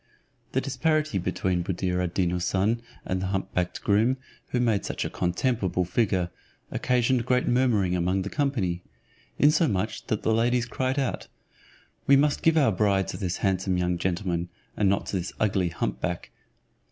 [0.53, 5.05] The disparity between Buddir ad Deen Houssun and the hump backed groom, who made such
[5.05, 6.31] a contemptible figure,
[6.71, 8.81] occasioned great murmuring among the company;
[9.37, 11.27] insomuch that the ladies cried out,
[12.07, 15.69] "We must give our bride to this handsome young gentleman, and not to this ugly
[15.69, 16.31] humpback."